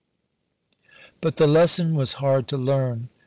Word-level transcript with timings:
But 1.21 1.35
the 1.35 1.45
lesson 1.45 1.93
was 1.93 2.13
hard 2.13 2.47
to 2.47 2.57
learn. 2.57 3.09